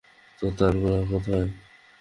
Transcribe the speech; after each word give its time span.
তো, 0.39 0.45
তারা 0.51 0.93
কোথায়? 1.11 1.47